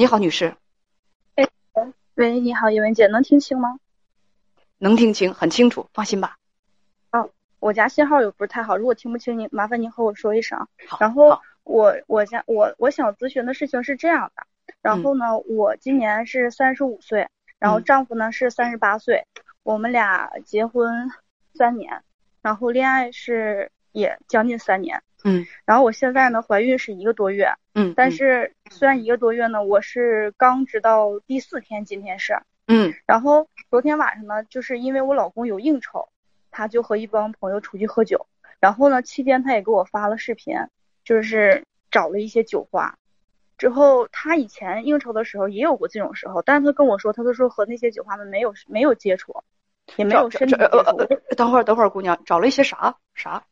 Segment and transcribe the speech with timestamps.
[0.00, 0.56] 你好，女士，
[2.14, 3.78] 喂，你好，叶文姐，能听清吗？
[4.78, 6.38] 能听清，很清楚，放心吧。
[7.58, 10.66] 我家信号又不是太好，如果听不清，您麻烦您和我说一声。
[10.98, 14.46] 然后我我家我我想咨询的事情是这样的，
[14.80, 17.28] 然后呢，我今年是三十五岁，
[17.58, 19.26] 然后嗯丈夫呢是三十八岁，
[19.62, 21.10] 我们俩结婚
[21.52, 22.02] 三年，
[22.40, 25.46] 然后恋爱是也将近三年，嗯。
[25.64, 28.10] 然后我现在呢怀孕是一个多月，嗯，但嗯。
[28.12, 32.94] 是虽然一个多月呢，我是刚知道第四天，今天是，嗯。
[33.06, 36.08] 然后昨天晚上呢，就是因为我老公有应酬，
[36.50, 38.26] 他就和一帮朋友出去喝酒，
[38.60, 40.56] 然后呢，期间他也给我发了视频，
[41.04, 42.96] 就是找了一些酒花。
[43.58, 49.44] 之后他以前应酬的时候也有过这种时候，但是他跟我说，他都说和那些酒花们没有没有接触，
[49.96, 52.96] 也没有找身体接触，找呃呃，等会儿等会儿，姑娘，找了一些啥？
[53.14, 53.44] 啥？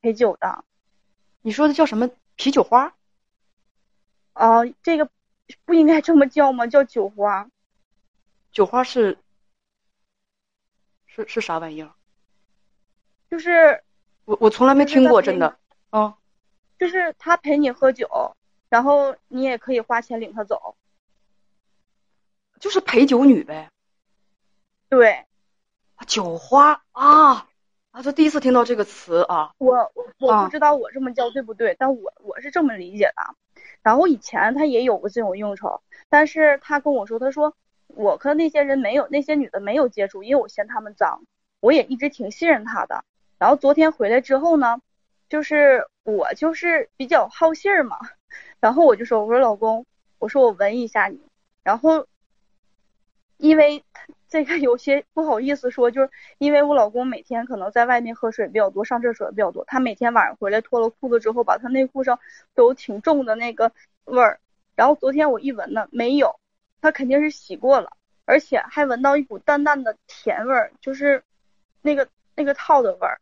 [0.00, 0.64] 陪酒的。
[1.42, 2.94] 你说的叫什么啤酒花？
[4.34, 5.10] 哦、这个
[5.64, 6.66] 不应该这么叫吗？
[6.66, 7.50] 叫酒花。
[8.52, 9.18] 酒花是
[11.06, 11.92] 是是啥玩意儿？
[13.30, 13.82] 就是
[14.24, 15.58] 我我从来没听过，真的。
[15.92, 16.14] 嗯，
[16.78, 18.36] 就是他陪你喝酒，
[18.68, 20.76] 然后你也可以花钱领他走。
[22.58, 23.70] 就是陪酒女呗。
[24.88, 25.26] 对，
[26.06, 27.48] 酒花啊
[27.92, 28.02] 啊！
[28.02, 29.50] 这第一次听到这个词啊。
[29.58, 33.34] 我我我啊不知道我这么叫对不对，但我我是这么理解的。
[33.82, 37.54] 然后以前他也有过这种应酬，但是他跟我说，他说
[37.88, 41.22] 我和那些人没有那些女的没有接触，因为我嫌他们脏，
[41.60, 43.04] 我也一直挺信任他的。
[43.38, 44.80] 然后昨天回来之后呢，
[45.28, 47.98] 就是我就是比较好信儿嘛，
[48.60, 49.84] 然后我就说，我说老公，
[50.18, 51.20] 我说我闻一下你，
[51.64, 52.06] 然后
[53.40, 53.82] 因为
[54.28, 62.20] 这个有些不好意思说，就是因为我老公每天可能在外面喝水比较多，上厕所比较多，他每天晚上回来脱了裤子之后，把他内裤上
[62.54, 63.72] 都有挺重的那个
[64.04, 64.38] 味儿。
[64.76, 66.38] 然后昨天我一闻呢，没有，
[66.80, 67.90] 他肯定是洗过了，
[68.24, 71.22] 而且还闻到一股淡淡的甜味儿，就是
[71.82, 73.20] 那个那个套的味儿。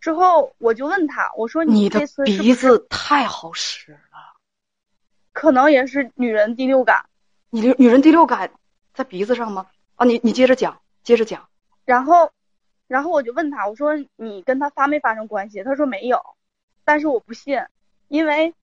[0.00, 4.34] 之后我就问他，我说你的这次是不鼻子太好使了，
[5.32, 7.06] 可能也是女人第六感？
[7.50, 8.50] 你的女人第六感
[8.94, 9.66] 在鼻子上吗？
[9.96, 11.48] 啊，你你接着讲，接着讲。
[11.84, 12.30] 然后，
[12.86, 15.62] 然后我就问他，我说你跟他发没发生关系？
[15.64, 16.24] 他说没有，
[16.84, 17.60] 但是我不信，
[18.08, 18.54] 因为，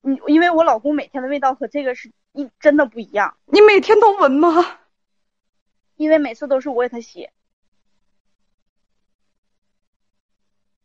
[0.00, 4.78] 你因为我老公每天的味道和这个是一真的不一样，你每天都闻吗？
[5.96, 7.28] 因为每次都是我给他洗，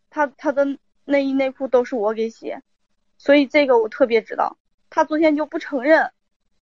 [0.09, 2.55] 他他的内衣内裤都是我给洗，
[3.17, 4.57] 所以这个我特别知道。
[4.89, 6.11] 他昨天就不承认，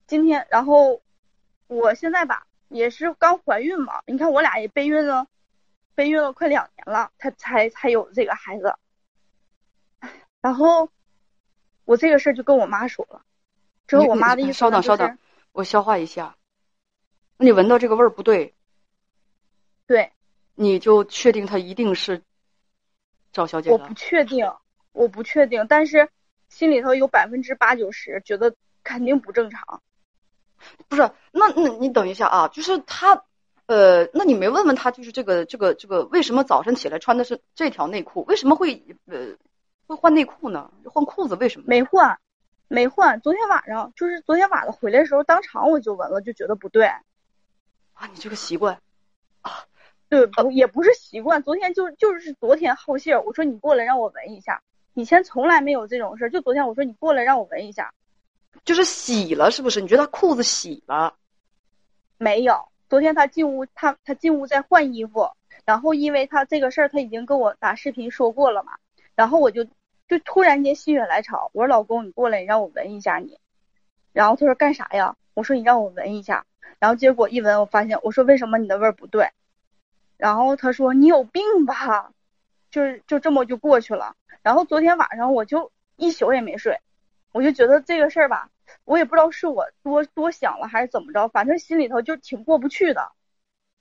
[0.07, 1.03] 今天然后
[1.75, 5.27] 我现在吧也是刚怀孕嘛，你看我俩也备孕了，
[5.95, 8.75] 备孕了快两年了，他才才有这个孩子。
[10.41, 10.91] 然后
[11.85, 13.23] 我这个事儿就跟我妈说了，
[13.87, 15.19] 之后我妈的意思稍等呢就是稍等，
[15.53, 16.37] 我消化一下。
[17.37, 18.55] 那你闻到这个味儿不对，
[19.87, 20.13] 对，
[20.55, 22.23] 你就确定她一定是
[23.33, 23.93] 赵小姐我不？
[23.95, 24.53] 确定，
[24.93, 26.09] 我不确定，但是
[26.49, 29.83] 心里头有百分之八九十觉得肯定不正常。
[30.89, 33.25] 不是，那那你等一下啊，就是他，
[33.67, 38.25] 呃，那你没问问他，就是这个这个这个，为什么早晨起来穿的是这条内裤？
[38.25, 39.35] 为什么会呃
[39.87, 40.71] 会换内裤呢？
[40.85, 41.65] 换裤子为什么？
[41.67, 42.19] 没换，
[42.69, 43.21] 没换。
[43.21, 46.87] 昨天晚上就是昨天晚上回来的时候，当场我就闻了，就觉得不对。
[46.87, 48.81] 啊，你这个习惯，
[49.43, 49.65] 啊
[50.09, 54.63] 对，不也不是习惯，昨天就就是昨天好信儿，我说你过来让我闻一下，
[54.95, 57.93] 以前从来没有这种事儿，就昨天我说你过来让我闻一下，
[58.65, 59.81] 就是洗了是不是？
[59.81, 61.15] 你觉得他裤子洗了？
[62.19, 62.69] 没有。
[62.89, 65.31] 昨天他进屋，他他进屋在换衣服，
[65.65, 68.75] 然后因为他这个事儿他已经跟我打视频说过了嘛，
[69.15, 69.65] 然后我就
[70.07, 73.39] 就突然间心血来潮，我说老公你过来，你让我闻一下你，
[74.13, 75.17] 然后他说干啥呀？
[75.33, 76.47] 我说你让我闻一下，
[76.79, 79.29] 然后结果一闻我发现，我说为什么你的味儿不对？
[80.17, 82.13] 然后他说你有病吧，
[82.71, 84.15] 就是就这么就过去了。
[84.43, 86.79] 然后昨天晚上我就一宿也没睡，
[87.35, 88.49] 我就觉得这个事儿吧，
[88.85, 93.11] 我也不知道是我多多想了还是怎么着，反正心里头就挺过不去的。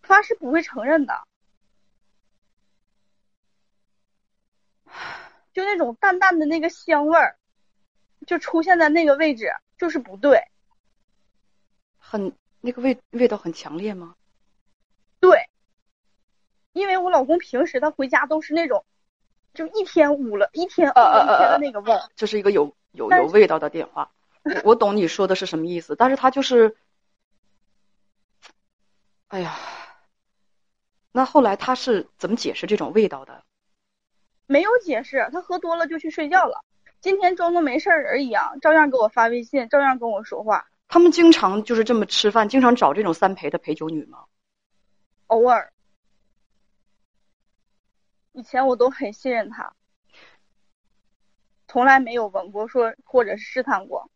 [0.01, 1.27] 他是不会承认的，
[5.53, 7.37] 就那种淡淡的那个香味儿，
[8.25, 10.43] 就出现在那个位置，就是不对。
[11.99, 14.15] 很那个味味道很强烈吗？
[15.19, 15.47] 对，
[16.71, 18.83] 因为我老公平时他回家都是那种，
[19.53, 22.01] 就一天捂了一天一天呃的那个味儿。
[22.15, 24.11] 这是一个有有有味道的电话，
[24.43, 26.77] 我我懂你说的是什么意思，但是他就是，
[29.27, 29.55] 哎呀，
[31.11, 33.43] 那后来他是怎么解释这种味道的？
[34.45, 36.63] 没有解释，他喝多了就去睡觉了。
[37.01, 40.67] 今天装作没事人一样，照样给我发微信，照样跟我说话。
[40.87, 44.25] 他们经常就是这么吃饭，经常找这种三陪的陪酒女吗？
[45.27, 45.73] 偶尔。
[48.33, 49.73] 以前我都很信任他，
[51.73, 54.07] 从来没有问过说或者是试探过。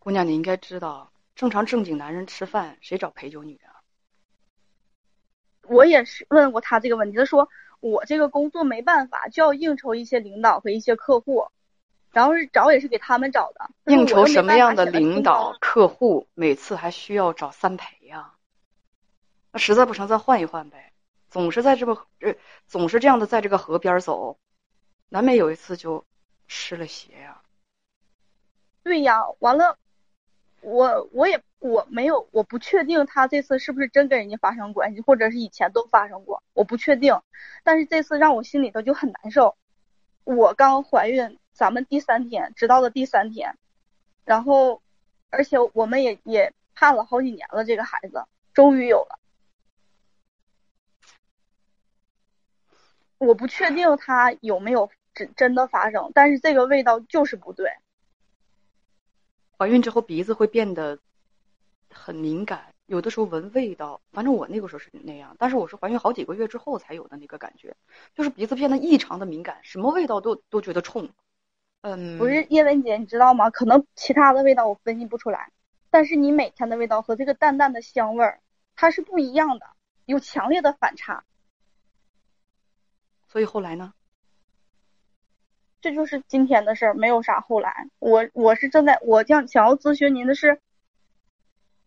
[0.00, 3.78] 姑娘，你应该知道，正常正经男人吃饭谁找陪酒女啊？
[5.68, 7.48] 我也是问过他这个问题，他说
[7.78, 11.46] 我这个工作没办法，就要应酬一些领导和一些客户，
[12.10, 13.70] 然后是找也是给他们找的。
[13.84, 18.34] 应酬什么样的领导客户，每次还需要找三陪呀？
[19.52, 20.92] 那实在不成，再换一换呗。
[21.30, 22.34] 总是在这个呃，
[22.66, 24.40] 总是这样的在这个河边走，
[25.08, 26.04] 难免有一次就
[26.54, 27.40] 湿了鞋呀。
[28.82, 29.78] 对呀，完了，
[30.60, 37.18] 我我也我没有，我不确定他这次是不是真跟人家发生关系，或者是以前都发生过，我不确定。
[37.64, 39.56] 但是这次让我心里头就很难受。
[40.24, 43.56] 我刚怀孕，咱们第三天直到的第三天，
[44.24, 44.82] 然后
[45.30, 49.18] 而且我们也也盼了好几年了，这个孩子终于有了。
[53.18, 57.70] 我不确定他有没有真真的发生，但是这个味道就是不对。
[59.58, 60.98] 怀孕之后鼻子会变得
[61.90, 65.36] 很敏感，有的时候闻味道，反正我那个时候是那样。
[65.38, 67.76] 但是我是怀孕好几个月之后才有的那个感觉，
[68.14, 71.08] 就是鼻子变得异常的敏感，什么味道都都觉得冲。
[71.82, 73.50] 嗯，不是叶文姐，你知道吗？
[73.50, 75.50] 可能其他的味道我分析不出来，
[75.90, 78.40] 但是你每天的味道和这个淡淡的香味儿，
[78.74, 79.66] 它是不一样的，
[80.06, 81.24] 有强烈的反差。
[83.28, 83.92] 所以后来呢？
[85.82, 87.88] 这就是今天的事儿，没有啥后来。
[87.98, 90.60] 我我是正在，我想想要咨询您的是，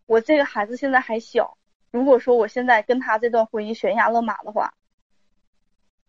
[0.04, 1.56] 我这个孩子现在还小，
[1.90, 4.74] 如果说我现在跟他这段婚姻悬崖勒马的话，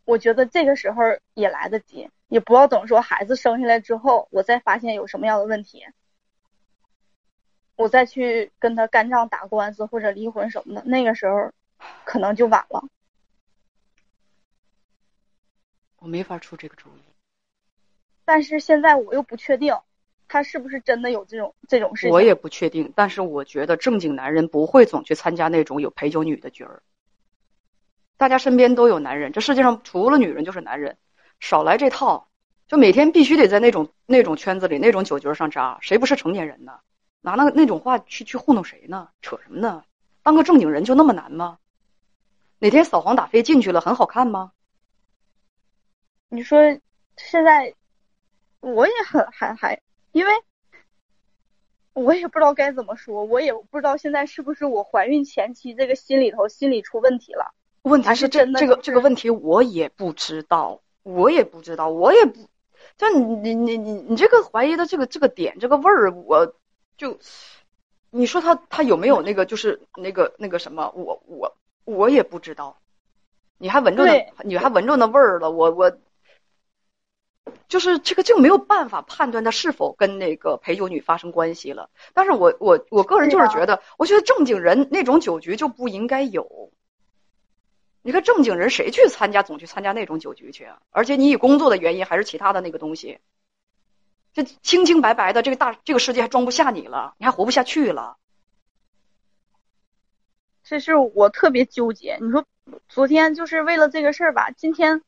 [0.04, 1.02] 我觉得这个时候
[1.34, 5.86] 也来得及，也不要等说孩子生下来之后，我再发现有什么样的问题，
[7.78, 11.54] 我再去跟他干仗打官司或者离婚什么的，那个时候
[12.04, 12.84] 可能就晚了。
[16.00, 17.02] 我没法出这个主意，
[18.28, 19.74] 但是现在我又不确定，
[20.28, 22.12] 他是不是真的有这种这种事情。
[22.12, 26.84] 我也不确定，但是我觉得正经男人不会总去参加那种有陪酒女的局儿。
[28.18, 30.98] 大家身边都有男人，这世界上除了女人就是男人，
[31.40, 32.28] 少来这套。
[32.68, 36.82] 就每天必须得在那种那种圈子里、那种酒局上扎，谁不是成年人呢？
[37.22, 39.08] 拿那那种话去去糊弄谁呢？
[39.22, 39.86] 扯什么呢？
[40.22, 41.60] 当个正经人就那么难吗？
[42.60, 44.52] 哪天扫黄打非进去了，很好看吗？
[46.28, 46.60] 你说
[47.16, 47.74] 现在
[48.60, 49.82] 我也很还还，
[50.12, 50.32] 因为
[51.94, 57.54] 我也不知道该怎么说，我也不知道现在是不是我怀孕前期这个心里头心理出问题了。
[57.84, 62.40] 问题是这这个这个问题我也不知道，我也不知道，我也不
[62.98, 66.54] 就你你你你你这个怀疑的这个这个点这个味儿，我
[66.98, 67.20] 就
[68.10, 71.56] 你说他他有没有那个就是那个那个什么，我我
[71.86, 72.78] 我也不知道。
[73.60, 74.12] 你还闻着呢，
[74.44, 75.98] 你还闻着那味儿了，我我。
[77.68, 81.90] 就是这个就没有办法判断他是否跟那个陪酒女发生关系了。
[82.14, 86.72] 但是我我我个人就是觉得，我觉得正经人那种酒局就不应该有。
[88.02, 90.80] 你看正经人谁去参加，总去参加那种酒局去啊？
[90.92, 93.20] 而且你以工作的原因还是其他的那个东西，
[94.34, 98.16] 这清清白白的这个大这个世界还装不下你了，你还活不下去了。
[100.64, 102.18] 这是我特别纠结。
[102.22, 102.46] 你说
[102.88, 105.02] 昨天就是为了这个事儿吧，今天。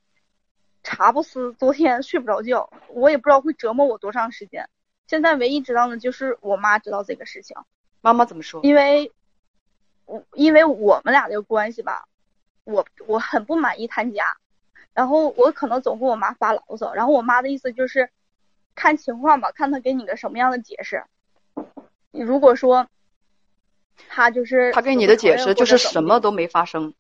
[0.84, 4.70] 茶不思，昨天睡不着觉，我也不知道会折磨我多长时间。
[5.08, 7.58] 现在唯一知道的就是我妈知道这个事情。
[8.02, 8.62] 妈妈怎么说？
[8.64, 9.12] 因为，
[10.06, 12.08] 我因为我们俩这个关系吧，
[12.64, 14.38] 我我很不满意他家，
[14.94, 18.10] 然后我可能总跟我妈发牢骚，然后我妈的意思就是，
[18.76, 21.04] 看情况吧，看他给你个什么样的解释。
[22.12, 22.88] 如果说，
[24.08, 26.94] 他就是他给你的解释就是什么都没发生。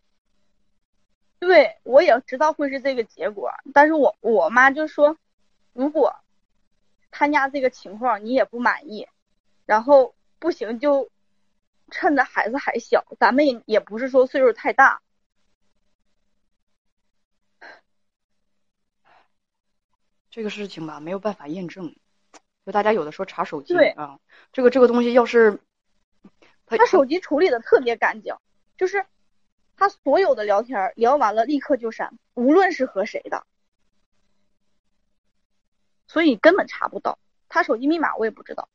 [1.39, 5.17] 对，我也知道会是这个结果，但是我我妈就说，
[5.71, 6.13] 如果
[7.11, 9.07] 他家这个情况你也不满意，
[9.65, 11.09] 然后不行就
[11.89, 15.01] 趁着孩子还小，咱们也也不是说岁数太大，
[20.29, 21.95] 这个事情吧没有办法验证，
[22.65, 24.19] 就大家有的时候查手机啊，
[24.51, 25.61] 这个这个东西要是
[26.65, 28.35] 他手机处理的特别干净，
[28.77, 29.05] 就是。
[29.79, 33.47] 他所有的聊天聊完了立刻就删，无论是和谁的，
[36.05, 37.17] 所以根本查不到
[37.47, 38.67] 他手机密码，我也不知道。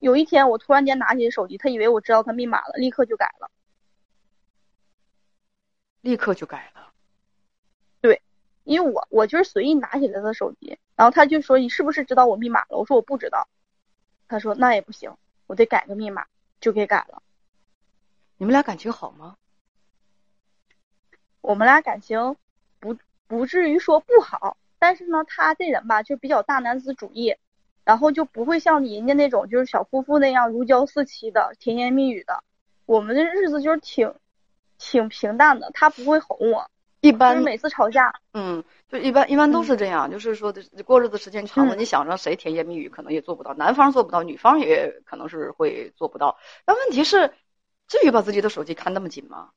[0.00, 3.50] 有一天我突然间拿起手机，他以为我知道他密码了，立刻就改了，
[6.02, 6.92] 立刻就改了。
[8.02, 8.20] 对，
[8.64, 12.76] 因为我我就是随意拿起来他的手机，然后他就说你是不是知道我密码了？
[12.76, 13.48] 我说我不知道。
[14.28, 15.16] 他说那也不行，
[15.46, 16.26] 我得改个密码，
[16.60, 17.22] 就给改了。
[18.36, 19.38] 你们俩感情好吗？
[21.40, 22.36] 我们俩感情
[22.80, 27.36] 不不至于说不好，但是呢，他这人吧就比较大男子主义，
[27.84, 32.42] 然后就不会像人家那种就是小夫妇那样如胶似漆的甜言蜜语的。
[32.86, 34.14] 我们的日子就是挺
[34.78, 46.38] 挺平淡的，他不会哄我，一般就是每次吵架，嗯，就一般一般都是这样，就是说的过日子时间长了，嗯你想着谁甜言蜜语，可能也做不到，男方做不到，女方也可能是会做不到。
[46.64, 47.32] 但问题是，
[47.86, 49.50] 至于把自己的手机看那么紧吗？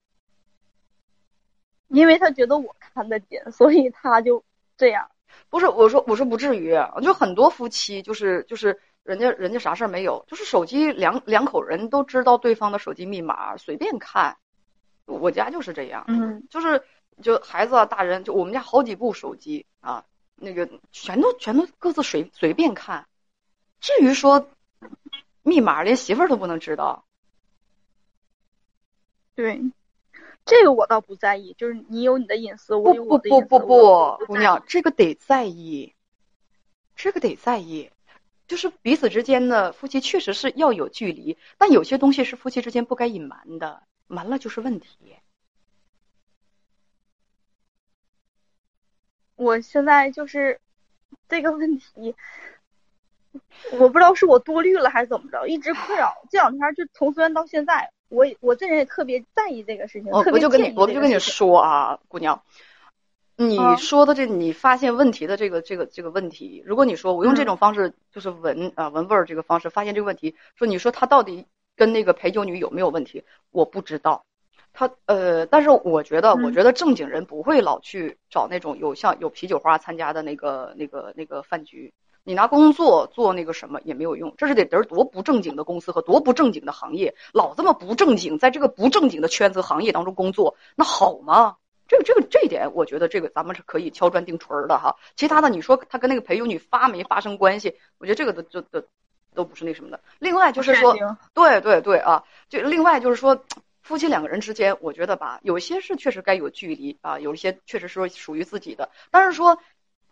[1.91, 4.43] 因为他觉得我看得紧，所以他就
[4.77, 5.09] 这样。
[5.49, 14.37] 不是，我说我说不至于，就很多夫妻就是就是人家人家啥事儿没有，就是手机两两口人都知道对方的手机密码，随便看。
[15.05, 16.83] 我家就是这样，嗯，就是
[17.21, 20.05] 就孩子啊大人，就我们家好几部手机啊，
[20.35, 23.07] 那个全都全都各自随随便看。
[23.81, 24.47] 至于说
[25.43, 27.03] 密码，连媳妇儿都不能知道。
[29.35, 29.61] 对，
[30.45, 33.41] 这个我倒不在意，就是你有你的隐私，我不不有我的隐私。
[33.41, 35.93] 不不不不不，姑娘，这个得在意，
[36.95, 37.91] 这个得在意。
[38.47, 45.15] 就是彼此之间的夫妻确实是要有距离，但有些东西是夫妻之间不该隐瞒的，瞒了就是问题。
[49.35, 50.59] 我现在就是
[51.29, 52.13] 这个问题，
[53.79, 56.13] 我不知道是我多虑了还是怎么着，一直困扰。
[56.29, 62.43] 这两天就从昨天到现在，我我这人也特别在意这个事情，我特别我就跟你，我就跟你说啊，姑娘，
[63.37, 71.45] 你啊说的这你发现问题的这个这个这个问题，如果你说我用这嗯种方式，就是闻啊闻味儿这个方式发现这个问题，说你说他到底
[71.77, 74.25] 跟那个陪酒女有没有问题，我不知道。
[74.73, 81.93] 他呃，但是我觉得，我嗯觉得正经人不会老去找那种有像有啤酒花参加的那个那个那个饭局。
[82.23, 91.55] 你拿工作做那个什么也没有用，这是得得多不正经的公司和多不正经的行业，老这么不正经，在这个不正经的圈子行业当中工作，那好吗？
[91.87, 94.95] 这个这个这一点，我觉得这个咱们是可以敲砖定锤儿的哈。
[95.17, 98.87] 其他的，你说他跟那个陪酒女发没发生关系，我觉得这个都都都
[99.33, 99.99] 都不是那什么的。
[100.17, 100.95] 另外就是说
[101.33, 103.43] 对对对啊，就另外就是说，
[103.81, 108.89] 夫妻两个人之间，我觉得吧，有些是确实该有距离啊，有一些确实是属于自己的。
[109.09, 109.57] 但是说，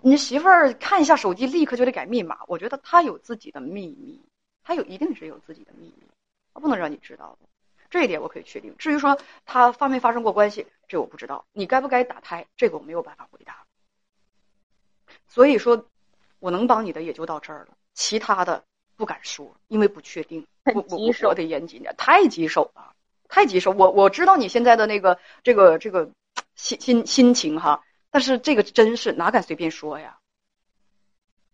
[0.02, 4.22] 你媳妇儿看一下手机，立刻就得改密码，我觉得她有自己的秘密，
[4.64, 6.08] 她有一定是有自己的秘密，
[6.54, 7.48] 她不能让你知道的。
[7.90, 8.76] 这一点我可以确定。
[8.78, 11.46] 至于说她发没发生过关系，这我不知道。
[11.52, 13.66] 你该不该打胎，这个我没有办法回答。
[15.28, 15.86] 所以说，
[16.40, 18.64] 我能帮你的也就到这儿了，其他的
[18.96, 20.46] 不敢说，因为不确定。
[20.64, 22.94] 很我我棘手我得严谨点，太棘手了，
[23.28, 23.72] 太棘手。
[23.72, 26.10] 我我知道你现在的那个这个这个
[26.56, 30.18] 心心心情哈，但是这个真是哪敢随便说呀？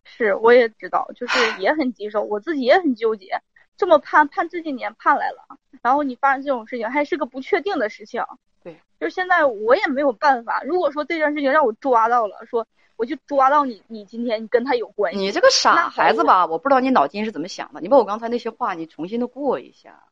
[0.04, 3.42] 是我也知道，就是也很棘手，我自己也很纠结。
[3.76, 8.24] 这么盼盼这些年盼来了，然后你发生这种事情，还是个不确定的事情。
[8.64, 10.64] 对，就是现在我也没有办法。
[10.64, 17.82] 如果说这件事情让我抓到了，说我就抓到你，你今天你跟他有关系，你这个傻孩子吧，我不知道你脑筋是怎么想的。
[17.82, 20.04] 你把我刚才那些话，你重新的过一下。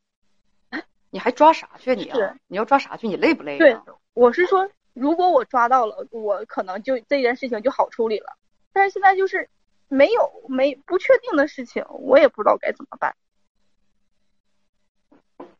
[1.10, 2.36] 你还抓啥去你啊是？
[2.48, 3.08] 你要抓啥去？
[3.08, 3.86] 你累不累对啊？
[4.14, 8.38] 我是说，如果我抓到了，我可能就这件事情就好处理了。
[8.72, 9.50] 但是现在就是
[9.88, 13.16] 没有没不确定的事情，我也不知道该怎么办，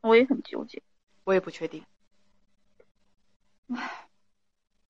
[0.02, 0.82] 我也很纠结。
[1.24, 1.84] 我也不确定。
[3.76, 4.08] 唉，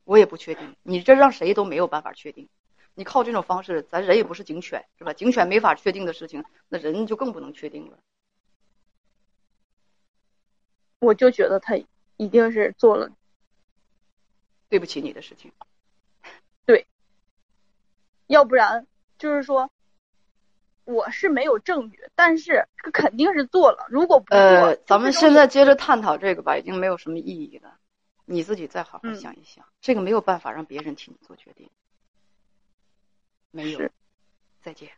[0.04, 0.76] 我也不确定。
[0.84, 2.50] 你这让谁都没有办法确定。
[2.96, 5.14] 你靠这种方式，咱人也不是警犬，是吧？
[5.14, 7.98] 警犬没法确定的事情，那人就更不能确定了。
[11.00, 11.76] 我就觉得他
[12.18, 13.12] 一定是做了，
[14.74, 15.52] 对不起你的事情。
[16.66, 16.88] 对
[18.26, 18.88] 要不然
[19.20, 19.70] 就是说，
[20.84, 23.86] 我是没有证据，但是这个肯定是做了。
[23.88, 27.78] 如果不，呃，咱们现在接着探讨这个吧，已经没有什么意义了。
[28.26, 31.70] 你自己再好好嗯想一想，这个没有办法让别人替你做决定。
[33.52, 33.92] 没有，
[34.64, 34.90] 再见。